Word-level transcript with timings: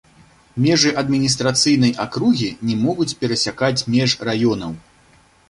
Межы 0.63 0.93
адміністрацыйнай 1.01 1.93
акругі 2.05 2.49
не 2.71 2.79
могуць 2.87 3.09
перасякаць 3.21 3.81
меж 3.99 4.19
раёнаў. 4.31 4.73